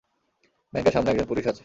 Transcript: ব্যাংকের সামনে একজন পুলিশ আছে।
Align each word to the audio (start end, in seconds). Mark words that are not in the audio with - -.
ব্যাংকের 0.73 0.93
সামনে 0.93 1.11
একজন 1.11 1.27
পুলিশ 1.27 1.45
আছে। 1.47 1.59